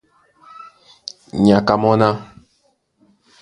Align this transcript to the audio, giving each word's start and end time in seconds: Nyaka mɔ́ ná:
Nyaka 1.43 1.73
mɔ́ 1.81 1.93
ná: 1.99 2.07